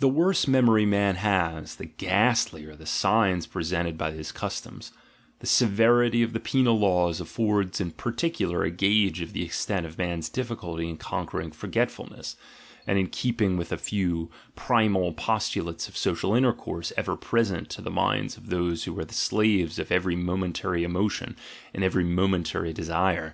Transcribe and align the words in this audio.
The 0.00 0.06
worse 0.06 0.46
memory 0.46 0.84
man 0.84 1.14
46 1.14 1.24
THE 1.24 1.24
GENEALOGY 1.24 1.46
OF 1.46 1.48
MORALS 1.48 1.74
had, 1.74 1.78
the 1.88 1.94
ghastlier 2.10 2.76
the 2.76 2.84
signs 2.86 3.46
presented 3.46 3.96
by 3.96 4.10
his 4.10 4.32
customs; 4.32 4.92
the 5.38 5.46
severity 5.46 6.22
of 6.22 6.34
the 6.34 6.40
penal 6.40 6.78
laws 6.78 7.22
affords 7.22 7.80
in 7.80 7.92
particular 7.92 8.64
a 8.64 8.70
gauge 8.70 9.22
of 9.22 9.32
the 9.32 9.42
extent 9.42 9.86
of 9.86 9.96
man's 9.96 10.28
difficulty 10.28 10.86
in 10.90 10.98
conquering 10.98 11.52
forgetfulness, 11.52 12.36
and 12.86 12.98
in 12.98 13.06
keeping 13.06 13.58
a 13.58 13.64
few 13.78 14.30
primal 14.54 15.14
postulates 15.14 15.88
of 15.88 15.96
social 15.96 16.34
intercourse 16.34 16.92
ever 16.98 17.16
present 17.16 17.70
to 17.70 17.80
the 17.80 17.90
minds 17.90 18.36
of 18.36 18.50
those 18.50 18.84
who 18.84 18.92
were 18.92 19.06
the 19.06 19.14
slaves 19.14 19.78
of 19.78 19.90
every 19.90 20.16
momentary 20.16 20.84
emotion 20.84 21.34
and 21.72 21.82
every 21.82 22.04
momentary 22.04 22.74
desire. 22.74 23.26